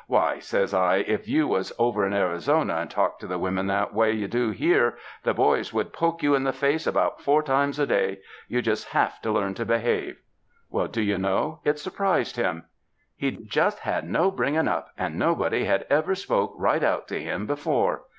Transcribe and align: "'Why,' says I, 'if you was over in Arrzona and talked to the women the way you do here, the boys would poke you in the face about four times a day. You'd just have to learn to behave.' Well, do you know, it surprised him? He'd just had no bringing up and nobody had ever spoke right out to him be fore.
"'Why,' 0.06 0.38
says 0.38 0.74
I, 0.74 0.96
'if 0.96 1.26
you 1.28 1.48
was 1.48 1.72
over 1.78 2.04
in 2.06 2.12
Arrzona 2.12 2.76
and 2.82 2.90
talked 2.90 3.22
to 3.22 3.26
the 3.26 3.38
women 3.38 3.68
the 3.68 3.88
way 3.90 4.12
you 4.12 4.28
do 4.28 4.50
here, 4.50 4.98
the 5.22 5.32
boys 5.32 5.72
would 5.72 5.94
poke 5.94 6.22
you 6.22 6.34
in 6.34 6.44
the 6.44 6.52
face 6.52 6.86
about 6.86 7.22
four 7.22 7.42
times 7.42 7.78
a 7.78 7.86
day. 7.86 8.18
You'd 8.48 8.66
just 8.66 8.88
have 8.90 9.18
to 9.22 9.32
learn 9.32 9.54
to 9.54 9.64
behave.' 9.64 10.20
Well, 10.68 10.88
do 10.88 11.00
you 11.00 11.16
know, 11.16 11.60
it 11.64 11.78
surprised 11.78 12.36
him? 12.36 12.64
He'd 13.16 13.48
just 13.48 13.78
had 13.78 14.06
no 14.06 14.30
bringing 14.30 14.68
up 14.68 14.90
and 14.98 15.18
nobody 15.18 15.64
had 15.64 15.86
ever 15.88 16.14
spoke 16.14 16.52
right 16.58 16.84
out 16.84 17.08
to 17.08 17.18
him 17.18 17.46
be 17.46 17.56
fore. 17.56 18.02